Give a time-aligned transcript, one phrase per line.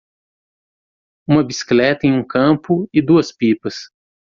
[1.27, 3.87] Uma bicicleta em um campo e duas pipas